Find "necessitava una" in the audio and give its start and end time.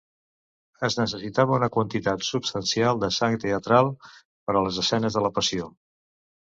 1.01-1.69